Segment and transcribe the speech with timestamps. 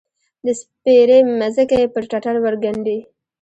[0.45, 2.97] د سپیرې مځکې، پر ټټر ورګنډې